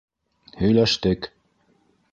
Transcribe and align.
Һөйләштек. 0.61 1.31